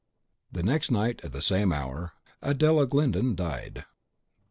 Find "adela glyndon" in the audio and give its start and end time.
2.41-3.35